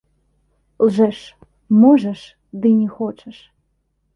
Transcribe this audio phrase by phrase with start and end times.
[0.85, 1.19] Лжэш,
[1.81, 2.21] можаш,
[2.65, 3.37] ды не хочаш.